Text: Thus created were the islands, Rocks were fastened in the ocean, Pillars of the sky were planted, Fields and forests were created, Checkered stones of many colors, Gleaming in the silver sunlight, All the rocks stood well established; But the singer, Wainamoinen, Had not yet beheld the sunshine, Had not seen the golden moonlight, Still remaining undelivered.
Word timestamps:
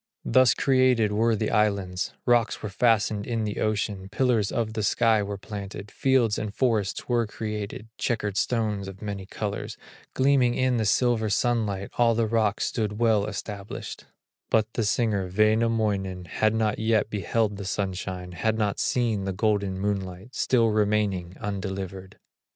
Thus 0.25 0.55
created 0.55 1.11
were 1.11 1.35
the 1.35 1.51
islands, 1.51 2.11
Rocks 2.25 2.63
were 2.63 2.69
fastened 2.69 3.27
in 3.27 3.43
the 3.43 3.59
ocean, 3.59 4.09
Pillars 4.09 4.51
of 4.51 4.73
the 4.73 4.81
sky 4.81 5.21
were 5.21 5.37
planted, 5.37 5.91
Fields 5.91 6.39
and 6.39 6.51
forests 6.51 7.07
were 7.07 7.27
created, 7.27 7.87
Checkered 7.99 8.35
stones 8.35 8.87
of 8.87 9.03
many 9.03 9.27
colors, 9.27 9.77
Gleaming 10.15 10.55
in 10.55 10.77
the 10.77 10.85
silver 10.87 11.29
sunlight, 11.29 11.91
All 11.99 12.15
the 12.15 12.25
rocks 12.25 12.65
stood 12.65 12.97
well 12.97 13.27
established; 13.27 14.05
But 14.49 14.73
the 14.73 14.85
singer, 14.85 15.29
Wainamoinen, 15.29 16.25
Had 16.25 16.55
not 16.55 16.79
yet 16.79 17.11
beheld 17.11 17.57
the 17.57 17.65
sunshine, 17.65 18.31
Had 18.31 18.57
not 18.57 18.79
seen 18.79 19.25
the 19.25 19.33
golden 19.33 19.77
moonlight, 19.79 20.33
Still 20.33 20.69
remaining 20.69 21.37
undelivered. 21.39 22.17